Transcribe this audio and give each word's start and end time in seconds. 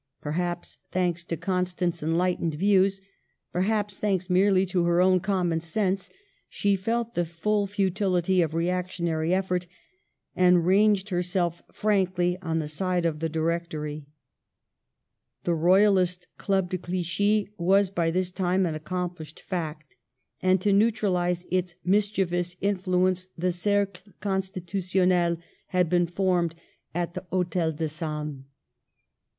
Perhaps 0.19 0.79
thanks 0.89 1.23
to 1.25 1.37
Constant's 1.37 2.01
enlight 2.01 2.41
ened 2.41 2.55
views, 2.55 3.01
perhaps 3.53 3.99
thanks 3.99 4.31
merely 4.31 4.65
to 4.65 4.83
her 4.85 4.99
own 4.99 5.19
common 5.19 5.59
sense, 5.59 6.09
she 6.49 6.75
felt 6.75 7.13
the 7.13 7.23
full 7.23 7.67
futility 7.67 8.41
of 8.41 8.53
reac 8.53 8.87
tionary 8.87 9.29
effort, 9.31 9.67
and 10.35 10.65
ranged 10.65 11.09
herself 11.09 11.61
frankly 11.71 12.35
on 12.41 12.57
the 12.57 12.67
side 12.67 13.05
of 13.05 13.19
the 13.19 13.29
Directory. 13.29 14.07
The 15.43 15.53
royalist 15.53 16.25
Club 16.39 16.71
de 16.71 16.79
Clichy 16.79 17.47
was 17.59 17.91
by 17.91 18.09
this 18.09 18.31
time 18.31 18.65
an 18.65 18.73
accomplished 18.73 19.39
fact; 19.39 19.95
and 20.41 20.59
to 20.61 20.73
neutralize 20.73 21.45
its 21.51 21.75
mischievous 21.85 22.55
influence 22.59 23.27
the 23.37 23.51
Cercle 23.51 24.13
Constitutionnel 24.19 25.37
had 25.67 25.89
been 25.89 26.07
formed 26.07 26.55
at 26.95 27.13
the 27.13 27.21
Digitized 27.21 27.23
by 27.23 27.27
VjOOQIC 27.27 27.29
90 27.29 27.37
MADAME 27.37 27.45
DE 27.45 27.47
STA&L. 27.53 27.69
H8tel 27.69 27.77
de 27.77 27.87
Salm. 27.89 28.45